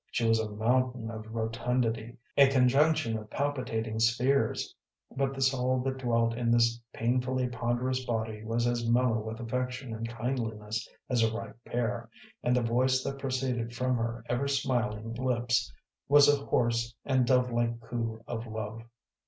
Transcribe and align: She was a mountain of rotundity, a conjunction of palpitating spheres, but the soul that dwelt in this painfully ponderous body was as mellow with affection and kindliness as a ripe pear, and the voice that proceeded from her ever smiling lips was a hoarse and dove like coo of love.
She 0.09 0.27
was 0.27 0.39
a 0.39 0.49
mountain 0.49 1.11
of 1.11 1.31
rotundity, 1.35 2.17
a 2.35 2.47
conjunction 2.49 3.15
of 3.19 3.29
palpitating 3.29 3.99
spheres, 3.99 4.73
but 5.15 5.35
the 5.35 5.43
soul 5.43 5.79
that 5.81 5.99
dwelt 5.99 6.33
in 6.35 6.49
this 6.49 6.79
painfully 6.91 7.47
ponderous 7.47 8.03
body 8.03 8.43
was 8.43 8.65
as 8.65 8.89
mellow 8.89 9.19
with 9.19 9.39
affection 9.39 9.93
and 9.93 10.09
kindliness 10.09 10.89
as 11.07 11.21
a 11.21 11.31
ripe 11.31 11.59
pear, 11.65 12.09
and 12.41 12.55
the 12.55 12.63
voice 12.63 13.03
that 13.03 13.19
proceeded 13.19 13.75
from 13.75 13.95
her 13.95 14.25
ever 14.27 14.47
smiling 14.47 15.13
lips 15.13 15.71
was 16.09 16.27
a 16.27 16.45
hoarse 16.45 16.95
and 17.05 17.27
dove 17.27 17.51
like 17.51 17.79
coo 17.81 18.23
of 18.25 18.47
love. 18.47 18.81